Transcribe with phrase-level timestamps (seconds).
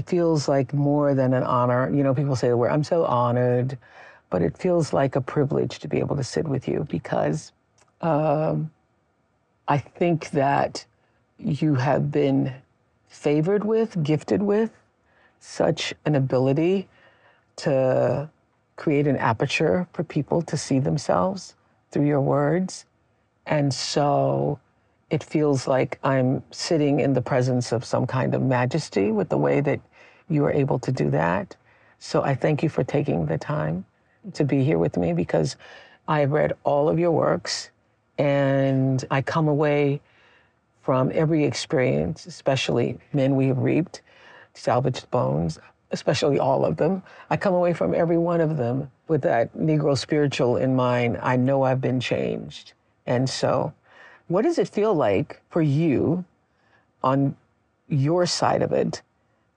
[0.00, 1.94] it feels like more than an honor.
[1.94, 3.76] You know, people say the word, I'm so honored,
[4.30, 7.52] but it feels like a privilege to be able to sit with you because
[8.00, 8.70] um,
[9.68, 10.86] I think that
[11.38, 12.54] you have been
[13.08, 14.70] favored with, gifted with
[15.38, 16.88] such an ability
[17.56, 18.30] to
[18.76, 21.54] create an aperture for people to see themselves
[21.90, 22.86] through your words.
[23.44, 24.60] And so
[25.10, 29.36] it feels like I'm sitting in the presence of some kind of majesty with the
[29.36, 29.80] way that
[30.30, 31.56] you were able to do that.
[31.98, 33.84] So I thank you for taking the time
[34.32, 35.56] to be here with me because
[36.08, 37.70] I've read all of your works
[38.16, 40.00] and I come away
[40.82, 44.02] from every experience, especially Men We Have Reaped,
[44.54, 45.58] Salvaged Bones,
[45.90, 47.02] especially all of them.
[47.28, 51.18] I come away from every one of them with that Negro spiritual in mind.
[51.22, 52.72] I know I've been changed.
[53.06, 53.72] And so,
[54.28, 56.24] what does it feel like for you
[57.02, 57.36] on
[57.88, 59.02] your side of it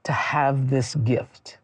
[0.04, 1.58] to have this gift?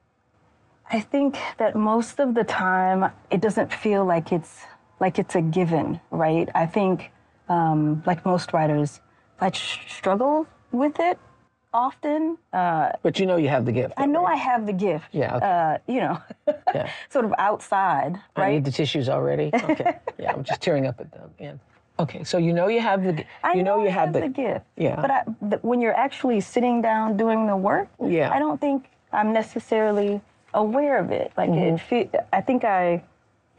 [0.91, 4.63] I think that most of the time it doesn't feel like it's
[4.99, 6.49] like it's a given, right?
[6.55, 7.11] I think,
[7.47, 8.99] um, like most writers,
[9.39, 11.17] I struggle with it
[11.73, 12.37] often.
[12.51, 13.93] Uh, but you know you have the gift.
[13.97, 14.33] I know right?
[14.33, 15.05] I have the gift.
[15.11, 15.35] Yeah.
[15.37, 15.45] Okay.
[15.45, 16.21] Uh, you know,
[16.73, 16.91] yeah.
[17.09, 18.47] sort of outside, right?
[18.47, 19.51] I need the tissues already.
[19.53, 19.97] Okay.
[20.19, 21.29] yeah, I'm just tearing up at them.
[21.39, 21.53] Yeah.
[21.99, 24.21] Okay, so you know you have the I you know, know you have, have the,
[24.21, 24.65] the, gift.
[24.77, 24.95] Yeah.
[25.01, 25.21] But I,
[25.61, 28.31] when you're actually sitting down doing the work, yeah.
[28.31, 30.21] I don't think I'm necessarily
[30.53, 31.31] aware of it.
[31.35, 31.95] Like mm-hmm.
[31.95, 33.03] it, I think I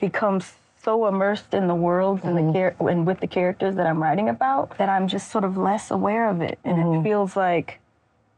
[0.00, 0.40] become
[0.82, 2.52] so immersed in the world and Mm-hmm.
[2.52, 5.58] the char- and with the characters that I'm writing about that I'm just sort of
[5.58, 7.00] less aware of it, and Mm-hmm.
[7.00, 7.78] it feels like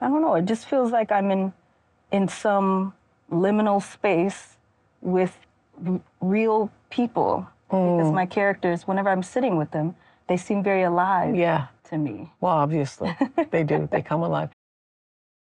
[0.01, 0.34] I don't know.
[0.34, 1.53] It just feels like I'm in
[2.11, 2.93] in some
[3.31, 4.57] liminal space
[5.01, 5.39] with
[5.87, 8.15] r- real people because Mm.
[8.15, 9.97] my characters, whenever I'm sitting with them,
[10.28, 11.66] they seem very alive Yeah.
[11.84, 12.31] to me.
[12.41, 13.16] Well, obviously
[13.50, 13.88] they do.
[13.91, 14.50] They come alive.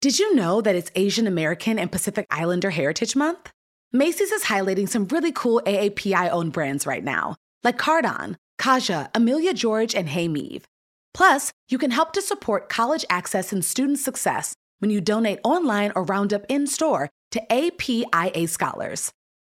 [0.01, 3.51] Did you know that it's Asian American and Pacific Islander Heritage Month?
[3.91, 9.53] Macy's is highlighting some really cool AAPI owned brands right now, like Cardon, Kaja, Amelia
[9.53, 10.63] George, and Hey Meave.
[11.13, 15.91] Plus, you can help to support college access and student success when you donate online
[15.95, 19.11] or round up in store to APIA Scholars.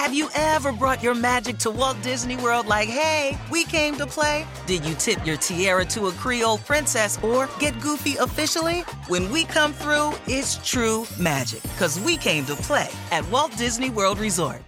[0.00, 4.06] Have you ever brought your magic to Walt Disney World like, hey, we came to
[4.06, 4.46] play?
[4.66, 8.80] Did you tip your tiara to a Creole princess or get goofy officially?
[9.08, 13.90] When we come through, it's true magic because we came to play at Walt Disney
[13.90, 14.62] World Resort.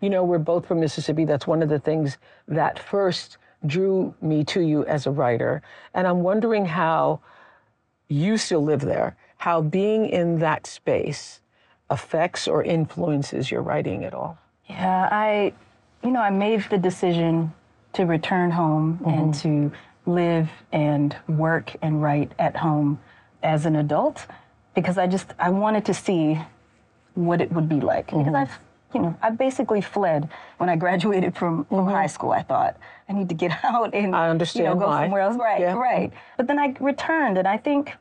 [0.00, 1.26] You know, we're both from Mississippi.
[1.26, 2.16] That's one of the things
[2.48, 5.60] that first drew me to you as a writer.
[5.92, 7.20] And I'm wondering how
[8.08, 11.41] you still live there, how being in that space
[11.92, 14.38] affects or influences your writing at all.
[14.68, 15.52] Yeah, I,
[16.02, 17.52] you know, I made the decision
[17.92, 19.68] to return home and mm-hmm.
[19.68, 19.72] to
[20.10, 22.98] live and work and write at home
[23.42, 24.26] as an adult
[24.74, 26.40] because I just I wanted to see
[27.14, 28.36] what it would be like because mm-hmm.
[28.36, 28.58] I've
[28.94, 31.90] you know I basically fled when I graduated from, from mm-hmm.
[31.90, 32.32] high school.
[32.32, 32.78] I thought
[33.08, 35.04] I need to get out and I understand you know go why.
[35.04, 35.36] somewhere else.
[35.36, 35.74] Right, Yeah.
[35.74, 36.10] right.
[36.38, 37.92] But then I returned and I think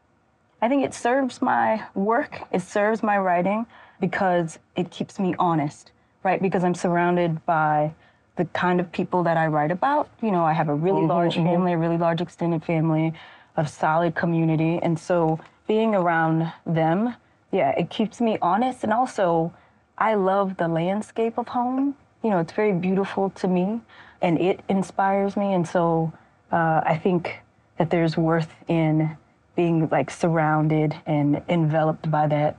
[0.62, 2.42] I think it serves my work.
[2.52, 3.66] It serves my writing.
[4.00, 5.92] because it keeps me honest,
[6.24, 6.42] right?
[6.42, 7.94] Because I'm surrounded by
[8.36, 10.10] the kind of people that I write about.
[10.22, 13.13] You know, I have a really large family, a really large extended family,
[13.56, 14.80] a solid community.
[14.81, 17.16] And so being around them,
[17.52, 18.84] yeah, it keeps me honest.
[18.84, 19.54] And also,
[19.98, 21.96] I love the landscape of home.
[22.24, 23.81] You know, it's very beautiful to me
[24.22, 25.54] and it inspires me.
[25.54, 26.12] And so
[26.52, 27.40] uh, I think
[27.78, 29.16] that there's worth in
[29.62, 32.58] being like surrounded and enveloped by that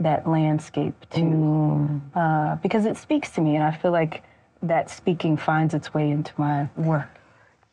[0.00, 4.24] that landscape too, uh, because it speaks to me, and I feel like
[4.62, 7.08] that speaking finds its way into my work.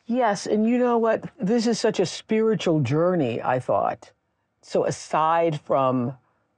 [0.06, 1.24] Yes, and you know what?
[1.40, 4.12] This is such a spiritual journey, I thought.
[4.62, 6.12] So, aside from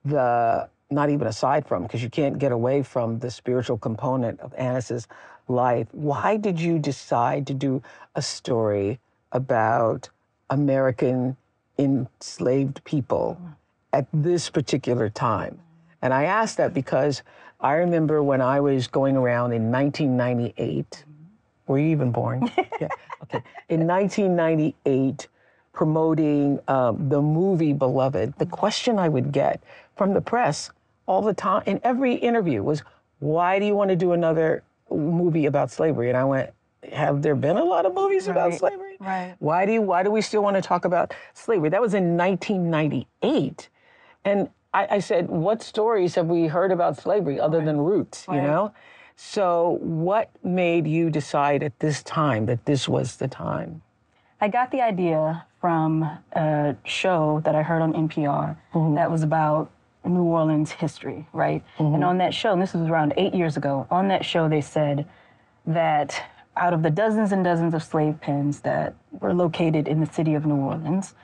[0.04, 4.52] the, not even aside from, because you can't get away from the spiritual component of
[4.56, 5.08] Annis's
[5.48, 7.82] life, why did you decide to do
[8.14, 9.00] a story
[9.32, 10.10] about
[10.50, 11.36] American
[11.80, 13.40] enslaved people
[13.92, 15.58] at this particular time?
[16.02, 17.22] And I ask that because
[17.60, 21.04] I remember when I was going around in 1998.
[21.66, 22.50] Were you even born?
[22.80, 22.88] yeah.
[23.24, 23.42] Okay.
[23.68, 25.28] In 1998,
[25.72, 29.62] promoting um, the movie Beloved, the question I would get
[29.96, 30.70] from the press
[31.06, 32.82] all the time in every interview was,
[33.20, 36.50] "Why do you want to do another movie about slavery?" And I went,
[36.92, 38.58] "Have there been a lot of movies about Right.
[38.58, 38.89] slavery?
[39.00, 39.34] Right.
[39.38, 42.16] Why do you, why do we still want to talk about slavery?" That was in
[42.16, 43.68] 1998,
[44.24, 48.40] and I, I said, "What stories have we heard about slavery other than Roots?" You
[48.40, 48.72] know.
[49.22, 53.82] So, what made you decide at this time that this was the time?
[54.40, 56.02] I got the idea from
[56.32, 58.94] a show that I heard on NPR mm-hmm.
[58.94, 59.70] that was about
[60.06, 61.62] New Orleans history, right?
[61.78, 61.96] Mm-hmm.
[61.96, 64.62] And on that show, and this was around eight years ago, on that show they
[64.62, 65.06] said
[65.66, 66.22] that
[66.56, 70.34] out of the dozens and dozens of slave pens that were located in the city
[70.34, 71.14] of New Orleans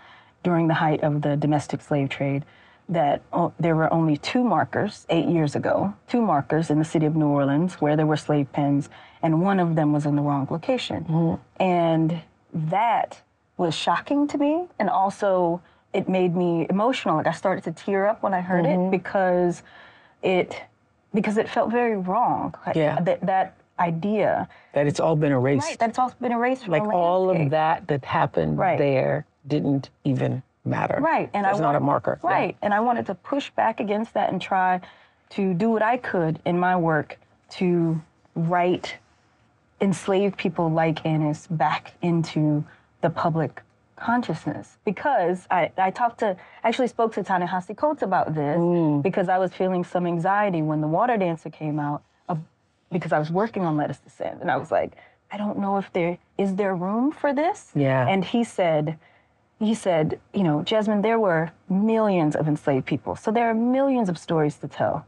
[0.43, 2.45] during the height of the domestic slave trade,
[2.89, 7.05] that oh, there were only two markers eight years ago, two markers in the city
[7.07, 8.89] of New Orleans where there were slave pens,
[9.23, 11.05] and one of them was in the wrong location.
[11.05, 11.63] Mm-hmm.
[11.63, 12.23] And
[12.55, 13.21] that
[13.57, 14.67] was shocking to me.
[14.79, 15.61] And also,
[15.93, 17.17] it made me emotional.
[17.17, 18.91] Like I started to tear up when I heard it mm-hmm.
[18.91, 19.63] because
[20.23, 20.63] it
[21.15, 22.55] because it felt very wrong.
[22.67, 23.01] Like, Yeah.
[23.01, 25.67] That, that idea, That it's all been erased.
[25.67, 25.79] right?
[25.79, 28.79] That's all been erased from like all of that that happened Right.
[28.79, 30.99] there didn't even matter.
[31.01, 32.19] Right, and it's not a marker.
[32.25, 32.31] Yeah.
[32.31, 34.81] Right, and I wanted to push back against that and try
[35.31, 37.19] to do what I could in my work
[37.51, 38.01] to
[38.35, 38.97] write
[39.81, 42.65] enslaved people like Annis back into
[43.03, 43.63] the public
[43.97, 49.03] consciousness because I, I talked to actually spoke to Ta-Nehisi Coates about this Mm.
[49.03, 52.03] because I was feeling some anxiety when the water dancer came out
[52.93, 54.93] because I was working on Let Us Descend and I was like
[55.31, 58.07] I don't know if there is there room for this Yeah.
[58.09, 58.99] and he said
[59.59, 63.17] he said, you know, Jesmyn, there were millions of enslaved people.
[63.17, 65.07] So there are millions of stories to tell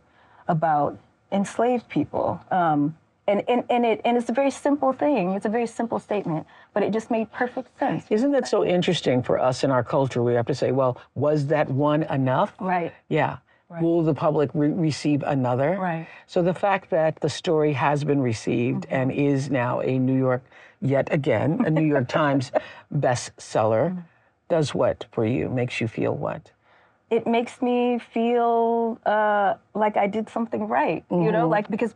[0.49, 0.99] about
[1.31, 2.41] enslaved people.
[2.51, 2.97] Um,
[3.27, 5.33] and, and, and, it, and it's a very simple thing.
[5.33, 8.07] It's a very simple statement, but it just made perfect sense.
[8.09, 10.23] Isn't that so interesting for us in our culture?
[10.23, 12.55] We have to say, well, was that one enough?
[12.59, 12.95] Right.
[13.11, 13.37] Yeah.
[13.81, 15.77] Will the public re- receive another?
[15.79, 16.07] Right.
[16.27, 18.95] So the fact that the story has been received Mm-hmm.
[18.95, 20.43] and is now a New York,
[20.81, 22.51] yet again, a New York Times
[22.95, 24.01] bestseller, Mm-hmm.
[24.49, 25.49] does what for you?
[25.51, 26.51] Makes you feel what?
[27.11, 31.95] It makes me feel uh, like I did something right, you know, like because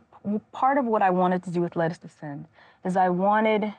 [0.51, 2.45] part of what I wanted to do with Let Us Descend
[2.83, 3.73] is I wanted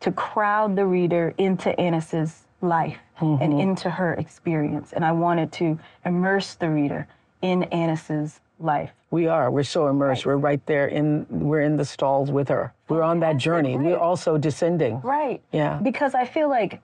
[0.00, 3.60] to crowd the reader into Annis's life and mm-hmm.
[3.60, 4.92] into her experience.
[4.92, 7.06] And I wanted to immerse the reader
[7.42, 8.90] in Annis's life.
[9.10, 9.50] We are.
[9.50, 10.24] We're so immersed.
[10.26, 11.26] We're right there in.
[11.28, 12.72] We're in the stalls with her.
[12.88, 13.76] We're on that journey.
[13.76, 15.00] We're also descending.
[15.00, 15.42] Right.
[15.52, 15.80] Yeah.
[15.82, 16.80] Because I feel like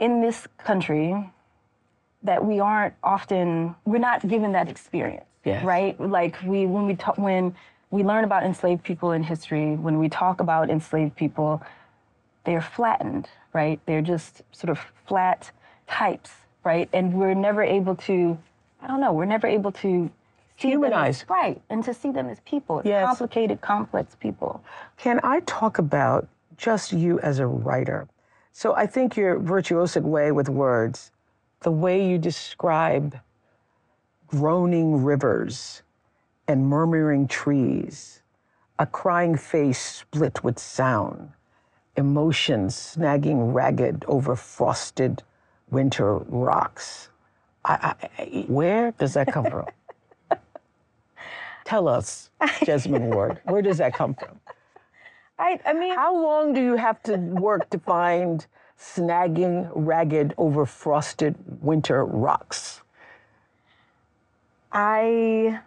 [0.00, 1.30] in this country
[2.22, 5.26] that we aren't often we're not given that experience.
[5.44, 5.64] Yes.
[5.64, 5.98] Right?
[6.00, 7.54] Like we when we talk when
[7.90, 11.62] we learn about enslaved people in history, when we talk about enslaved people,
[12.46, 13.78] they're flattened, right?
[13.84, 15.50] They're just sort of flat
[15.86, 16.30] types,
[16.64, 16.88] right?
[16.94, 18.38] And we're never able to
[18.80, 20.10] I don't know, we're never able to
[20.58, 21.24] see them as- Humanize.
[21.28, 23.04] right, and to see them as people, as Yes.
[23.04, 24.62] complicated, complex people.
[24.96, 28.06] Can I talk about just you as a writer?
[28.52, 31.10] So I think your virtuosic way with words,
[31.60, 33.18] the way you describe
[34.28, 35.82] groaning rivers
[36.46, 38.22] and murmuring trees,
[38.78, 41.32] a crying face split with sound,
[41.96, 45.22] emotions snagging ragged over frosted
[45.70, 47.08] winter rocks.
[47.64, 49.66] I, I, where does that come from?
[51.64, 54.38] Tell us, Jesmyn Ward, where does that come from?
[55.38, 58.46] I I mean How long do you have to work to find
[58.78, 62.82] snagging ragged over frosted winter rocks?
[64.72, 65.60] I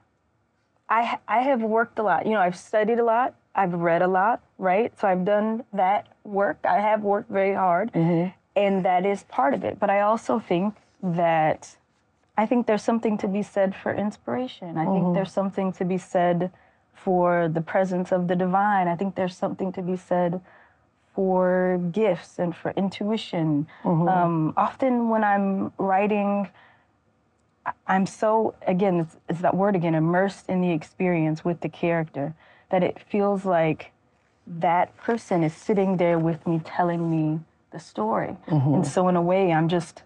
[0.90, 2.26] I I have worked a lot.
[2.26, 3.36] You know, I've studied a lot.
[3.60, 4.98] I've read a lot, right?
[5.00, 6.58] So I've done that work.
[6.64, 8.30] I have worked very hard, mm-hmm.
[8.56, 9.80] and that is part of it.
[9.80, 11.76] But I also think that
[12.38, 14.78] I think there's something to be said for inspiration.
[14.78, 15.14] I think mm-hmm.
[15.14, 16.52] there's something to be said
[16.94, 18.88] for the presence of the divine.
[18.88, 20.40] I think there's something to be said
[21.14, 23.68] for gifts and for intuition.
[23.84, 24.08] Mm-hmm.
[24.08, 26.48] Um, often when I'm writing,
[27.88, 32.36] I'm so, again, it's, it's that word again, immersed in the experience with the character,
[32.70, 33.92] that it feels like
[34.48, 37.40] that person is sitting there with me telling me
[37.72, 38.36] the story.
[38.48, 38.76] Mm-hmm.
[38.76, 40.04] And so, in a way, I'm just,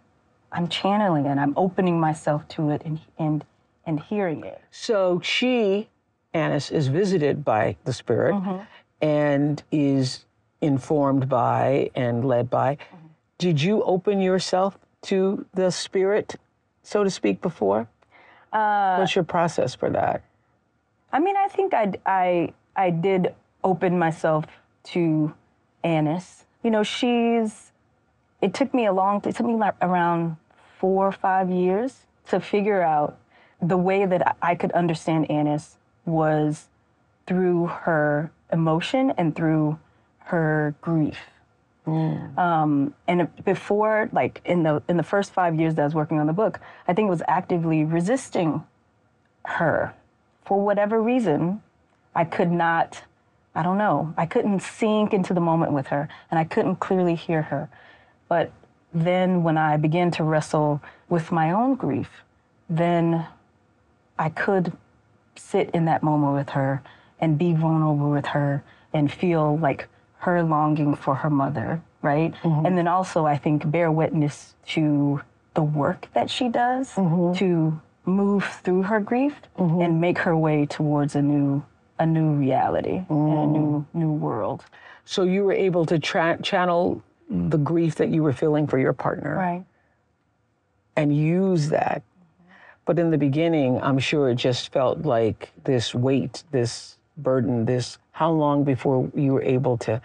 [0.51, 1.37] I'm channeling it.
[1.37, 3.45] I'm opening myself to it and, and,
[3.85, 4.61] and hearing it.
[4.71, 5.89] So she,
[6.33, 8.63] Annis, is visited by the spirit mm-hmm.
[9.01, 10.25] and is
[10.61, 12.75] informed by and led by.
[12.75, 13.07] Mm-hmm.
[13.37, 16.35] Did you open yourself to the spirit,
[16.81, 17.87] so to speak, before?
[18.51, 20.23] Uh, What's your process for that?
[21.13, 24.45] I mean, I think I, I, I did open myself
[24.85, 25.33] to
[25.83, 26.45] Annis.
[26.63, 27.71] You know, she's,
[28.41, 30.37] it took me a long, it took me like around
[30.79, 33.17] four or five years to figure out
[33.61, 36.67] the way that I- could understand Annis was
[37.27, 39.79] through her emotion and through
[40.25, 41.19] her grief.
[41.85, 46.17] Um, and before, like in the in the first five years that I was working
[46.17, 48.63] on the book, I think it was actively resisting
[49.43, 49.93] her
[50.45, 51.61] for whatever reason,
[52.15, 53.03] I could not,
[53.55, 57.15] I don't know, I couldn't sink into the moment with her and I couldn't clearly
[57.15, 57.69] hear her.
[58.27, 58.51] But
[58.93, 62.23] then when I began to wrestle with my own grief,
[62.69, 63.25] then
[64.17, 64.73] I could
[65.35, 66.83] sit in that moment with her
[67.19, 69.87] and be vulnerable with her and feel like
[70.19, 72.33] her longing for her mother, right?
[72.43, 72.65] Mm-hmm.
[72.65, 75.21] And then also, I think, bear witness to
[75.53, 77.37] the work that she does mm-hmm.
[77.39, 79.81] to move through her grief mm-hmm.
[79.81, 81.63] and make her way towards a new
[81.99, 83.51] a new reality and a mm.
[83.51, 84.65] new new world.
[85.05, 87.51] So you were able to tra- channel mm.
[87.51, 89.63] the grief that you were feeling for your partner Right.
[90.95, 92.01] and use that.
[92.85, 97.97] But in the beginning, I'm sure it just felt like this weight, this burden, this
[98.11, 100.01] how long before you were able to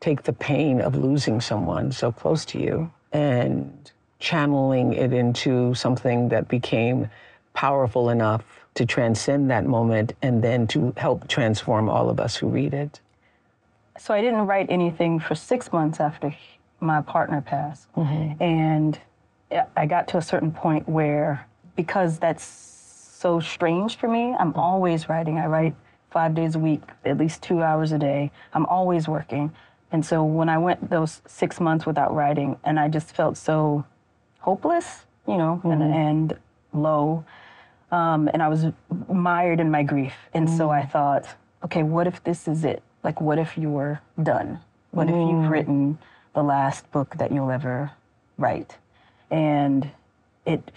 [0.00, 6.28] take the pain of losing someone so close to you and channeling it into something
[6.28, 7.08] that became
[7.54, 8.44] powerful enough
[8.74, 13.00] to transcend that moment and then to help transform all of us who read it.
[13.98, 16.34] So I didn't write anything for six months after
[16.80, 17.92] my partner passed.
[17.94, 18.42] Mm-hmm.
[18.42, 18.98] And
[19.76, 25.08] I got to a certain point where, because that's so strange for me, I'm always
[25.08, 25.38] writing.
[25.38, 25.74] I write
[26.10, 28.30] five days a week, at least two hours a day.
[28.54, 29.52] I'm always working.
[29.92, 33.84] And so when I went those six months without writing, and I just felt so
[34.40, 35.92] hopeless, you know, and, mm-hmm.
[35.92, 36.38] and
[36.72, 37.24] low,
[37.92, 38.66] um, and I was
[39.08, 40.14] mired in my grief.
[40.34, 40.90] And so I mm.
[40.90, 41.26] thought,
[41.64, 42.82] okay, what if this is it?
[43.04, 44.58] Like, what if you're done?
[44.90, 45.50] What if you've mm.
[45.50, 45.98] written
[46.34, 47.92] the last book that you'll ever
[48.38, 48.76] write?
[49.30, 49.90] And
[50.44, 50.70] it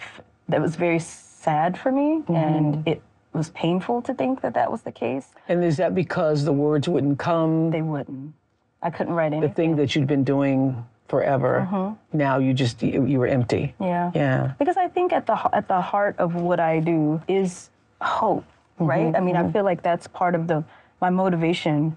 [0.48, 2.88] that was very sad for me, and mm-hmm.
[2.88, 5.26] it was painful to think that that was the case.
[5.48, 7.70] And is that because the words wouldn't come?
[7.70, 8.32] They wouldn't.
[8.80, 9.48] I couldn't write anything.
[9.48, 11.92] the thing that you'd been doing forever, uh-huh.
[12.12, 13.74] now you just you, you were empty.
[13.80, 14.10] Yeah.
[14.14, 14.52] Yeah.
[14.58, 17.70] Because I think at the at the heart of what I do is
[18.00, 18.44] hope,
[18.78, 19.06] right?
[19.06, 19.24] I mm-hmm.
[19.24, 19.52] mean, I mm-hmm.
[19.52, 20.64] feel like that's part of the
[21.00, 21.96] my motivation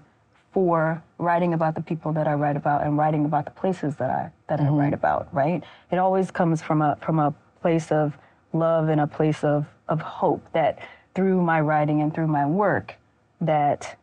[0.52, 4.10] for writing about the people that I write about and writing about the places that
[4.10, 4.74] I that I mm-hmm.
[4.74, 5.62] write about, right?
[5.90, 8.16] It always comes from a from a place of
[8.52, 10.78] love and a place of of hope that
[11.14, 12.94] through my writing and through my work
[13.40, 13.96] that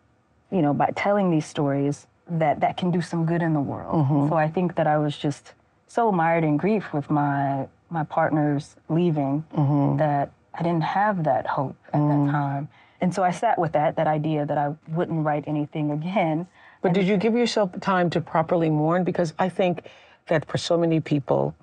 [0.52, 4.06] you know, by telling these stories, that that can do some good in the world.
[4.06, 4.30] Mm-hmm.
[4.30, 5.54] So I think that I was just
[5.88, 9.98] so mired in grief with my my partners leaving mm-hmm.
[9.98, 12.32] that I didn't have that hope at that mm-hmm.
[12.32, 12.70] time.
[13.00, 16.48] And so I sat with that that idea that I wouldn't write anything again.
[16.82, 19.04] But did you give yourself time to properly mourn?
[19.04, 19.88] Because I think
[20.28, 21.56] that for so many people,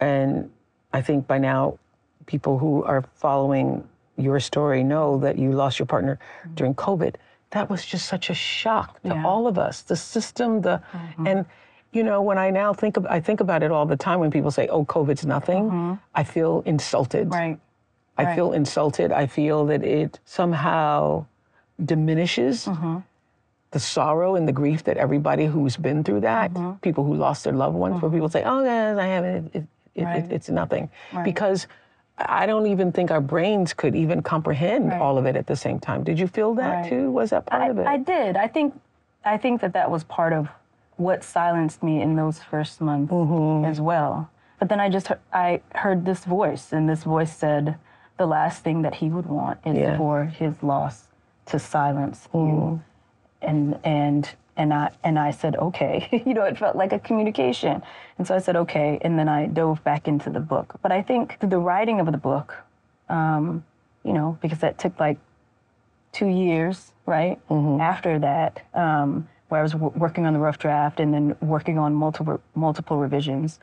[0.00, 0.50] and
[0.92, 1.78] I think by now
[2.26, 3.86] people who are following
[4.16, 6.18] your story know that you lost your partner
[6.54, 7.14] during COVID.
[7.50, 9.24] That was just such a shock to Yeah.
[9.24, 9.82] all of us.
[9.82, 10.80] The system, the
[11.24, 11.46] and
[11.92, 14.30] you know when I now think of, I think about it all the time when
[14.30, 17.30] people say, "Oh, COVID's nothing," I feel insulted.
[17.32, 17.58] Right.
[18.18, 18.34] I Right.
[18.34, 19.12] feel insulted.
[19.12, 21.24] I feel that it somehow
[21.82, 22.98] diminishes Mm-hmm.
[23.70, 26.72] the sorrow and the grief that everybody who's been through that, Mm-hmm.
[26.80, 29.54] people who lost their loved ones, where people say, "Oh, yes, I haven't.
[29.54, 30.24] It, it, Right.
[30.24, 30.90] it, it's nothing,"
[31.24, 31.66] because
[32.18, 35.00] I don't even think our brains could even comprehend Right.
[35.00, 36.02] all of it at the same time.
[36.02, 36.88] Did you feel that Right.
[36.88, 37.10] too?
[37.10, 37.86] Was that part I, of it?
[37.86, 38.36] I did.
[38.36, 38.74] I think
[39.24, 40.48] I think that that was part of
[40.96, 43.64] what silenced me in those first months mm-hmm.
[43.64, 44.30] as well.
[44.58, 47.76] But then I just heard, I heard this voice, and this voice said
[48.16, 49.96] the last thing that he would want is Yeah.
[49.96, 51.08] for his loss
[51.46, 52.40] to silence you.
[52.40, 52.76] Mm-hmm.
[53.42, 56.08] And and and I and I said okay.
[56.26, 57.80] you know, it felt like a communication.
[58.18, 60.74] And so I said okay, and then I dove back into the book.
[60.82, 62.56] But I think the writing of the book,
[63.08, 63.64] um,
[64.04, 65.18] you know, because that took like
[66.12, 67.38] two years, right?
[67.80, 71.78] After that, um, where I was w- working on the rough draft and then working
[71.78, 73.60] on multiple multiple revisions.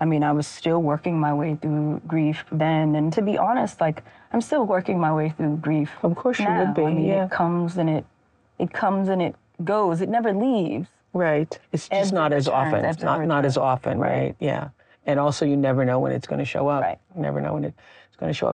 [0.00, 3.80] I mean, I was still working my way through grief then, and to be honest,
[3.80, 5.92] like I'm still working my way through grief.
[6.02, 6.64] Of course you now.
[6.64, 7.26] would be, I mean, yeah.
[7.26, 8.04] it comes and it
[8.58, 10.00] it comes and it goes.
[10.00, 10.88] It never leaves.
[11.12, 11.58] Right.
[11.72, 12.84] It's just Ebbs not as returns, often.
[12.84, 13.56] ebbs It's not not as returns.
[13.58, 14.34] often, right?
[14.40, 14.68] Yeah.
[15.06, 16.82] And also, you never know when it's going to show up.
[16.82, 16.98] Right.
[17.16, 17.76] You never know when it's
[18.18, 18.56] going to show up.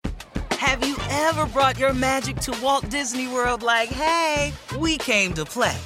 [0.60, 5.46] Have you ever brought your magic to Walt Disney World like, hey, we came to
[5.46, 5.78] play?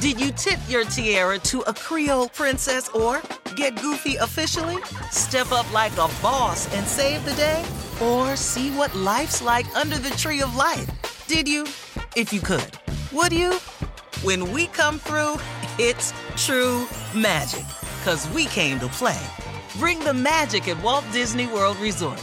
[0.00, 3.20] Did you tip your tiara to a Creole princess or
[3.54, 4.78] get goofy officially?
[5.10, 7.62] Step up like a boss and save the day?
[8.00, 10.88] Or see what life's like under the tree of life?
[11.26, 11.64] Did you?
[12.16, 12.78] If you could.
[13.12, 13.58] Would you?
[14.22, 15.36] When we come through,
[15.78, 17.66] it's true magic.
[18.04, 19.20] Cause we came to play.
[19.78, 22.22] Bring the magic at Walt Disney World Resort.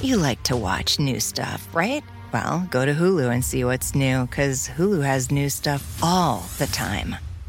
[0.00, 2.02] You like to watch new stuff, right?
[2.30, 6.66] Well, go to Hulu and see what's new, because Hulu has new stuff all the
[6.66, 7.16] time.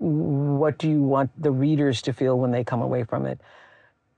[0.00, 3.40] what do you want the readers to feel when they come away from it?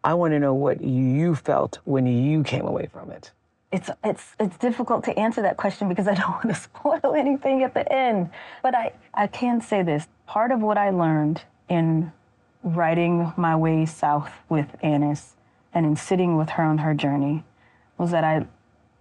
[0.05, 3.33] I want to know what you felt when you came away from it.
[3.73, 7.63] It's it's it's difficult to answer that question because I don't want to spoil anything
[7.63, 8.31] at the end.
[8.63, 10.07] But I I can say this.
[10.27, 12.13] Part of what I learned in
[12.63, 15.35] writing my way south with Annis
[15.75, 17.45] and in sitting with her on her journey
[17.99, 18.47] was that I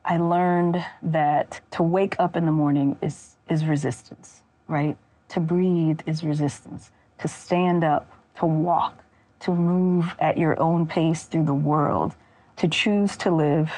[0.04, 4.98] I learned that to wake up in the morning is is resistance, right?
[5.32, 6.92] To breathe is resistance.
[7.20, 9.04] To stand up, to walk,
[9.42, 12.16] to move at your own pace through the world,
[12.58, 13.72] to choose to live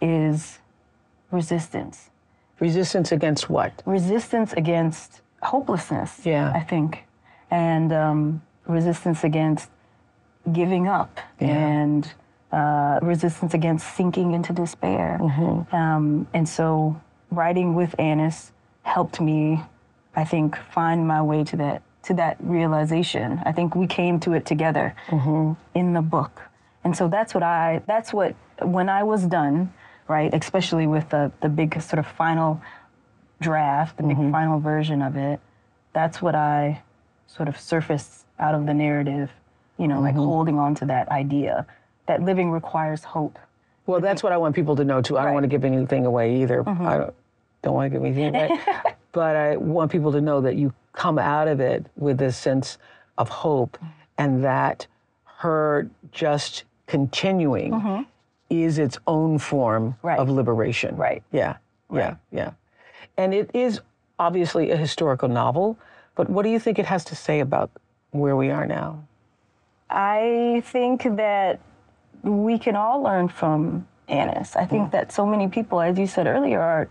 [0.00, 0.58] is
[1.30, 2.10] resistance.
[2.60, 3.82] Resistance against what?
[3.86, 6.52] Resistance against hopelessness, Yeah.
[6.54, 7.04] I think,
[7.50, 9.68] and um, resistance against
[10.52, 12.10] giving up and
[12.50, 15.20] uh, resistance against sinking into despair.
[15.70, 16.98] Um, and so
[17.30, 19.62] writing with Annis helped me,
[20.14, 23.40] I think, find my way to that to that realization.
[23.44, 25.52] I think we came to it together mm-hmm.
[25.78, 26.42] in the book.
[26.84, 29.72] And so that's what I that's what when I was done,
[30.08, 32.60] right, especially with the the big sort of final
[33.40, 34.32] draft, the big mm-hmm.
[34.32, 35.40] final version of it,
[35.92, 36.82] that's what I
[37.26, 39.30] sort of surfaced out of the narrative,
[39.76, 40.24] you know, like mm-hmm.
[40.24, 41.66] holding on to that idea
[42.06, 43.38] that living requires hope.
[43.86, 45.16] Well, that's what I want people to know too.
[45.16, 46.68] I don't want to give anything away either.
[46.68, 47.14] I don't,
[47.62, 48.60] don't want to give anything away.
[49.12, 52.78] but I want people to know that you come out of it with this sense
[53.16, 53.78] of hope
[54.16, 54.86] and that
[55.38, 58.02] her just continuing mm-hmm.
[58.50, 60.18] is its own form Right.
[60.18, 60.96] of liberation.
[60.96, 61.22] Right.
[61.32, 61.56] Yeah.
[61.92, 62.16] Yeah.
[62.32, 62.52] Yeah.
[63.16, 63.80] And it is
[64.18, 65.78] obviously a historical novel,
[66.14, 67.70] but what do you think it has to say about
[68.10, 69.04] where we are now?
[69.90, 71.60] I think that
[72.22, 74.56] we can all learn from Annis.
[74.56, 74.90] I think mm.
[74.92, 76.88] that so many people, as you said earlier, are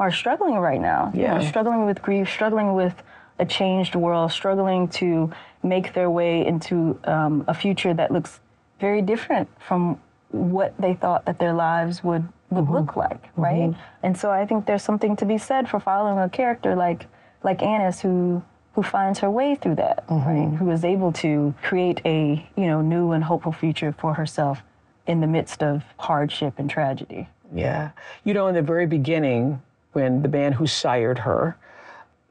[0.00, 1.12] are struggling right now.
[1.14, 1.40] You know, Yeah.
[1.40, 3.02] struggling with grief, struggling with
[3.38, 5.30] a changed world, struggling to
[5.62, 8.40] make their way into um, a future that looks
[8.80, 12.74] very different from what they thought that their lives would would mm-hmm.
[12.74, 13.42] look like, mm-hmm.
[13.42, 13.74] right?
[14.02, 17.06] And so I think there's something to be said for following a character like
[17.44, 18.42] like Annis who
[18.74, 20.18] who finds her way through that, right?
[20.18, 20.56] Mm-hmm.
[20.56, 24.62] Who is able to create a, you know, new and hopeful future for herself
[25.06, 27.28] in the midst of hardship and tragedy.
[27.52, 27.90] Yeah.
[28.24, 29.60] You know, in the very beginning,
[29.92, 31.56] when the man who sired her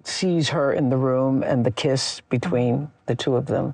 [0.04, 3.74] sees her in the room and the kiss between the two of them,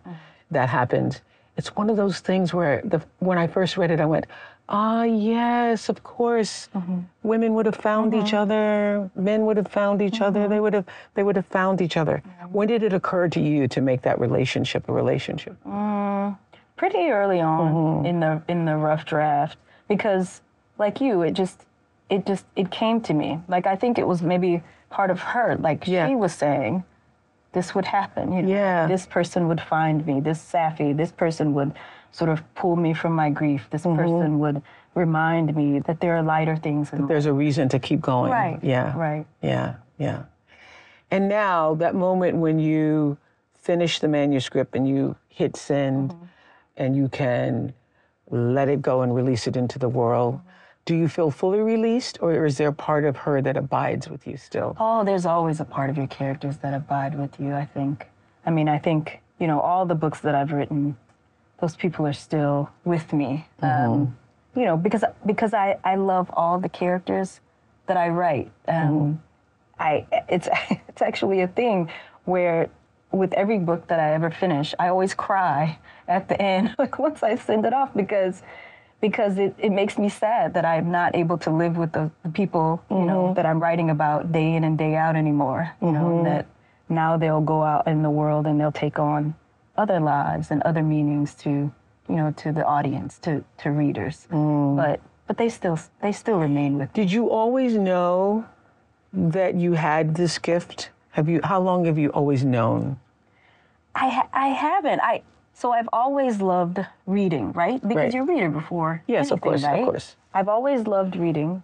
[0.51, 1.21] that happened.
[1.57, 4.25] It's one of those things where the, when I first read it, I went,
[4.67, 6.67] ah, yes, of course.
[6.75, 6.99] Mm-hmm.
[7.23, 8.35] Women would have found each mm-hmm.
[8.35, 9.11] other.
[9.15, 10.47] Men would have found each other.
[10.47, 10.63] They mm-hmm.
[10.63, 12.21] would have, they would have found each other.
[12.51, 15.55] When did it occur to you to make that relationship a relationship?
[15.65, 16.37] Mm,
[16.75, 20.41] pretty early on in the in the rough draft because
[20.77, 21.65] like you it just
[22.09, 25.55] it just it came to me like i think it was maybe part of her
[25.59, 26.07] like Yeah.
[26.07, 26.83] she was saying
[27.53, 28.87] this would happen you know Yeah.
[28.87, 31.73] this person would find me this safi this person would
[32.11, 34.61] sort of pull me from my grief this person would
[34.93, 38.31] remind me that there are lighter things in There's a reason to keep going.
[38.31, 38.95] Right, Yeah.
[38.97, 39.25] right.
[39.41, 39.73] Yeah.
[39.97, 40.23] Yeah.
[41.11, 43.17] And now that moment when you
[43.59, 46.23] finish the manuscript and you hit send Mm-hmm.
[46.77, 47.73] and you can
[48.29, 50.39] let it go and release it into the world,
[50.85, 54.27] do you feel fully released or is there a part of her that abides with
[54.27, 54.77] you still?
[54.79, 58.07] Oh, there's always a part of your characters that abide with you, I think.
[58.45, 60.95] I mean, I think, you know, all the books that I've written,
[61.59, 63.47] those people are still with me.
[63.61, 64.15] Um,
[64.55, 67.41] you know, because because I, I love all the characters
[67.87, 68.51] that I write.
[68.67, 69.21] Um,
[69.79, 70.47] I it's
[70.87, 71.91] it's actually a thing
[72.25, 72.69] where
[73.11, 77.23] with every book that I ever finish, I always cry at the end, like once
[77.23, 78.43] I send it off because
[79.07, 82.29] because it, it makes me sad that I'm not able to live with the, the
[82.29, 83.33] people, you know, mm-hmm.
[83.35, 85.71] that I'm writing about day in and day out anymore.
[85.79, 86.23] You know, mm-hmm.
[86.25, 86.47] that
[86.89, 89.35] now they'll go out in the world and they'll take on
[89.77, 91.49] other lives and other meanings to,
[92.09, 94.27] you know, to the audience, to, to readers.
[94.31, 94.75] Mm.
[94.75, 98.45] But but they still they still remain with Did you always know
[99.13, 100.89] that you had this gift?
[101.11, 102.99] Have you how long have you always known?
[103.93, 104.99] I ha- I haven't.
[105.01, 105.23] I
[105.55, 107.81] so I've always loved reading, right?
[107.81, 108.13] Because Right.
[108.13, 109.01] you're a reader before.
[109.07, 110.15] Yes, of anything, course, of course.
[110.33, 111.63] I've always loved reading.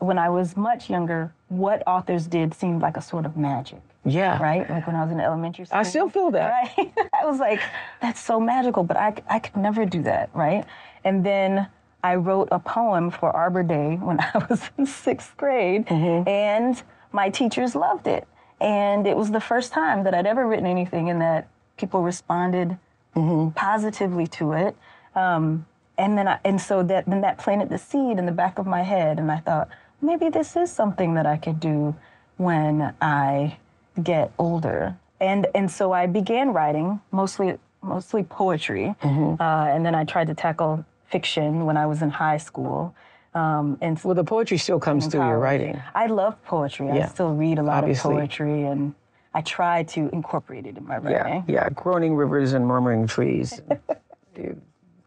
[0.00, 4.40] When I was much younger, what authors did seemed like a sort of magic, Yeah.
[4.42, 4.68] right?
[4.68, 5.78] Like when I was in elementary school.
[5.78, 6.50] I still feel that.
[6.76, 6.92] Right?
[7.20, 7.60] I was like,
[8.02, 10.64] that's so magical, but I, I could never do that, right?
[11.04, 11.68] And then
[12.04, 16.28] I wrote a poem for Arbor Day when I was in sixth grade, Mm-hmm.
[16.28, 18.28] and my teachers loved it.
[18.60, 22.76] And it was the first time that I'd ever written anything and that people responded
[23.16, 23.50] Mm-hmm.
[23.50, 24.76] positively to it.
[25.14, 25.66] Um,
[25.96, 28.66] and then I, and so that then that planted the seed in the back of
[28.66, 29.68] my head, and I thought
[30.00, 31.96] maybe this is something that I could do
[32.36, 33.56] when I
[34.00, 34.96] get older.
[35.20, 39.42] And and so I began writing mostly mostly poetry, Mm-hmm.
[39.42, 42.94] uh, and then I tried to tackle fiction when I was in high school.
[43.34, 45.80] Um, and Well, the poetry still comes through your writing.
[45.94, 46.90] I love poetry.
[46.90, 48.14] I still read a lot Obviously.
[48.14, 48.94] of poetry, and
[49.38, 51.44] I try to incorporate it in my writing.
[51.46, 51.68] yeah.
[51.68, 53.62] Groaning rivers and murmuring trees.
[54.34, 54.60] Dude,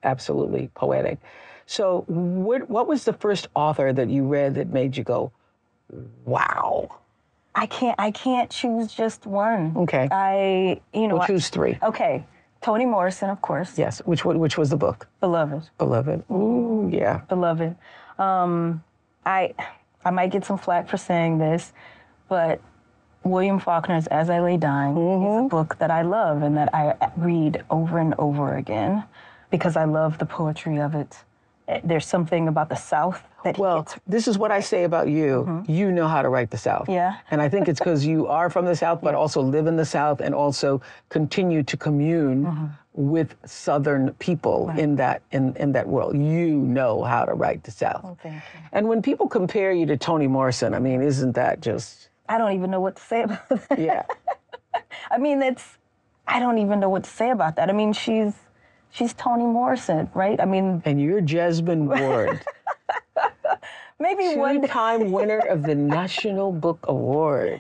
[0.03, 1.19] Absolutely poetic.
[1.65, 5.33] So, what what was the first author that you read that made you go,
[6.23, 6.87] "Wow"?
[7.55, 7.99] I can't.
[7.99, 9.73] I can't choose just one.
[9.75, 10.07] Okay.
[10.09, 11.15] I, you know.
[11.17, 11.77] We'll choose three.
[11.83, 12.25] okay.
[12.61, 13.77] Toni Morrison, of course.
[13.77, 13.99] Yes.
[14.05, 14.23] Which?
[14.23, 15.07] Which was the book?
[15.19, 15.69] Beloved.
[15.77, 16.23] Beloved.
[16.31, 17.17] Ooh, yeah.
[17.27, 17.75] Beloved.
[18.17, 18.81] Um,
[19.25, 19.53] I,
[20.05, 21.73] I might get some flack for saying this,
[22.29, 22.61] but
[23.23, 25.47] William Faulkner's As I Lay Dying is a mm-hmm.
[25.47, 29.03] book that I love and that I read over and over again
[29.51, 31.15] because I love the poetry of it.
[31.67, 35.45] Eh, There's something about the South that Well, this is what I say about you.
[35.47, 35.71] Mm-hmm.
[35.71, 36.89] You know how to write the South.
[36.89, 37.17] Yeah.
[37.29, 39.85] And I think it's because you are from the South, but also live in the
[39.85, 42.65] South and also continue to commune mm-hmm.
[42.93, 46.15] with Southern people in that in, in that world.
[46.15, 48.01] You know how to write the South.
[48.03, 48.59] Oh, thank you.
[48.71, 52.53] And when people compare you to Toni Morrison, I mean, isn't that just I don't
[52.53, 53.77] even know what to say about that.
[53.79, 54.03] yeah.
[55.09, 55.77] I mean, it's
[56.25, 57.69] I don't even know what to say about that.
[57.69, 58.33] I mean, she's
[58.89, 60.39] she's Toni Morrison, right?
[60.39, 62.39] I mean, and you're Jesmyn Ward,
[63.99, 67.59] maybe one two-time winner of the National Book Award.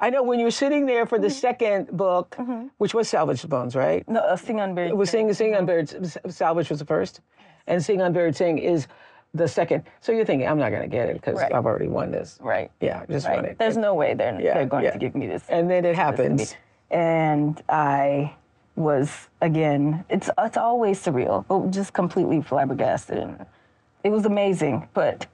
[0.00, 2.38] I know when you're sitting there for the second book,
[2.78, 4.08] which was Salvage the Bones, right?
[4.08, 4.90] No, uh, Sing, Unburied.
[4.90, 5.90] It was Sing, Sing, Unburied,
[6.28, 7.20] Salvage was the first,
[7.66, 8.86] and Sing, Unburied, Sing is
[9.34, 9.84] the second.
[10.00, 11.52] So you're thinking, I'm not going to get it because Right.
[11.52, 12.38] I've already won this.
[12.40, 12.70] Right.
[12.80, 13.44] Yeah, just won Right.
[13.50, 13.58] it.
[13.58, 14.92] There's no way they're, Yeah, they're going yeah.
[14.92, 15.44] to give me this.
[15.48, 16.56] And then it happens.
[16.90, 18.34] And I
[18.78, 20.04] was again.
[20.08, 23.46] It's it's always surreal, but just completely flabbergasted, and
[24.04, 24.88] it was amazing.
[24.94, 25.26] But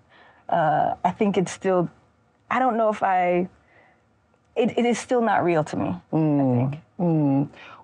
[0.48, 1.88] uh, I think it's still.
[2.50, 3.48] I don't know if I.
[4.56, 5.88] It, it is still not real to me.
[5.88, 6.58] I hmm.
[6.70, 6.80] think.
[6.96, 7.42] Hmm.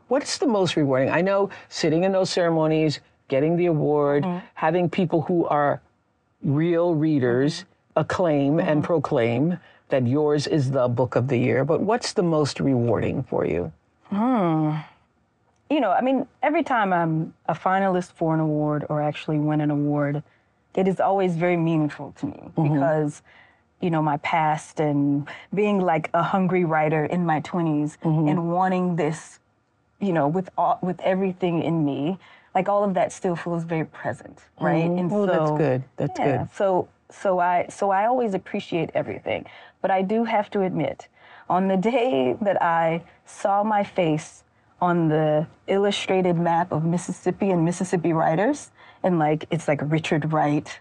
[0.08, 1.10] What's the most rewarding?
[1.10, 4.44] I know sitting in those ceremonies, getting the award, mm-hmm.
[4.54, 5.80] having people who are
[6.42, 8.00] real readers mm-hmm.
[8.00, 8.86] acclaim and mm-hmm.
[8.86, 9.58] proclaim
[9.90, 11.64] that yours is the book of the year.
[11.64, 13.72] But what's the most rewarding for you?
[14.06, 14.74] Hmm.
[15.70, 19.60] you know, I mean, every time I'm a finalist for an award or actually win
[19.60, 20.24] an award,
[20.74, 22.74] it is always very meaningful to me mm-hmm.
[22.74, 23.22] because,
[23.80, 28.96] you know, my past and being like a hungry writer in my 20s and wanting
[28.96, 29.38] this,
[30.00, 32.18] you know, with all, with everything in me,
[32.54, 34.90] like all of that still feels very present, right?
[34.90, 35.84] And Oh, that's good.
[35.96, 36.48] That's yeah, good.
[36.54, 39.46] So so I so I always appreciate everything,
[39.82, 41.08] but I do have to admit,
[41.48, 44.44] on the day that I saw my face
[44.80, 48.70] on the illustrated map of Mississippi and Mississippi writers,
[49.02, 50.80] and like it's like Richard Wright,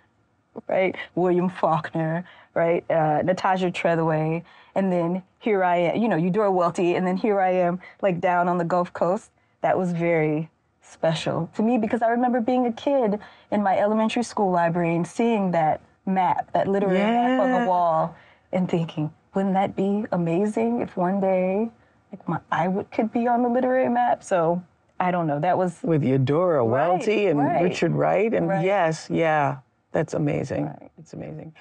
[0.68, 4.44] right, William Faulkner, right, uh, Natasha Trethewey,
[4.76, 8.20] and then here I am, you know, Eudora Welty, and then here I am, like
[8.20, 9.32] down on the Gulf Coast.
[9.62, 10.50] That was very
[10.89, 13.19] special to me because I remember being a kid
[13.52, 18.15] in my elementary school library and seeing that map, that literary map on the wall,
[18.52, 21.69] and thinking, wouldn't that be amazing if one day
[22.12, 24.23] like my I would could be on the literary map?
[24.23, 24.63] So
[24.99, 25.39] I don't know.
[25.39, 27.62] That was with Eudora Right, Welty and right.
[27.62, 28.65] Richard Wright, and Right.
[28.65, 29.58] yes, yeah,
[29.91, 30.73] that's amazing.
[30.97, 31.54] It's amazing.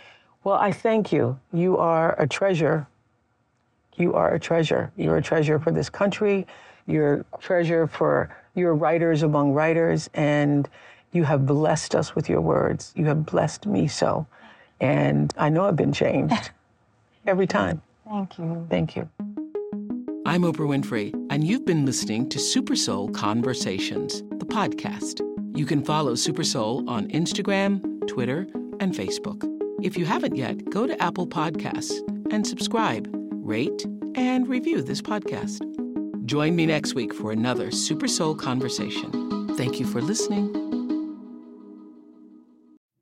[0.44, 1.38] Well, I thank you.
[1.52, 2.86] You are a treasure.
[3.96, 4.92] You are a treasure.
[4.96, 6.46] You're a treasure for this country.
[6.86, 10.68] You're a treasure for your writers among writers, and
[11.12, 12.92] you have blessed us with your words.
[12.96, 14.26] You have blessed me so,
[14.80, 16.50] and I know I've been changed
[17.26, 17.82] every time.
[18.08, 18.66] Thank you.
[18.70, 19.08] Thank you.
[20.26, 25.20] I'm Oprah Winfrey, and you've been listening to Super Soul Conversations, the podcast.
[25.56, 28.46] You can follow Super Soul on Instagram, Twitter,
[28.80, 29.42] and Facebook.
[29.82, 31.98] If you haven't yet, go to Apple Podcasts
[32.32, 35.67] and subscribe, rate, and review this podcast.
[36.28, 39.54] Join me next week for another Super Soul Conversation.
[39.56, 40.54] Thank you for listening.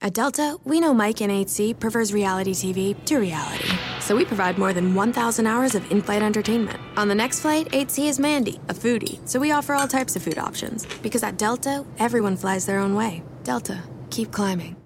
[0.00, 3.68] At Delta, we know Mike in 8C prefers reality TV to reality.
[3.98, 6.78] So we provide more than 1,000 hours of in flight entertainment.
[6.96, 9.18] On the next flight, 8C is Mandy, a foodie.
[9.28, 10.86] So we offer all types of food options.
[11.02, 13.24] Because at Delta, everyone flies their own way.
[13.42, 14.76] Delta, keep climbing.